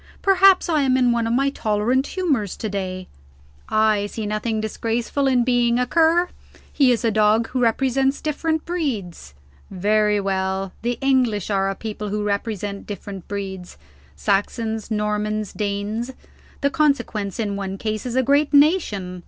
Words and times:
Perhaps 0.23 0.67
I 0.67 0.81
am 0.81 0.97
in 0.97 1.11
one 1.11 1.27
of 1.27 1.33
my 1.33 1.51
tolerant 1.51 2.07
humors 2.07 2.57
to 2.57 2.67
day; 2.67 3.07
I 3.69 4.07
see 4.07 4.25
nothing 4.25 4.59
disgraceful 4.59 5.27
in 5.27 5.43
being 5.43 5.77
a 5.77 5.85
Cur. 5.85 6.29
He 6.73 6.91
is 6.91 7.05
a 7.05 7.11
dog 7.11 7.49
who 7.49 7.59
represents 7.59 8.19
different 8.19 8.65
breeds. 8.65 9.35
Very 9.69 10.19
well, 10.19 10.73
the 10.81 10.97
English 11.01 11.51
are 11.51 11.69
a 11.69 11.75
people 11.75 12.09
who 12.09 12.23
represent 12.23 12.87
different 12.87 13.27
breeds: 13.27 13.77
Saxons, 14.15 14.89
Normans, 14.89 15.53
Danes. 15.53 16.09
The 16.61 16.71
consequence, 16.71 17.39
in 17.39 17.55
one 17.55 17.77
case, 17.77 18.03
is 18.03 18.15
a 18.15 18.23
great 18.23 18.51
nation. 18.55 19.19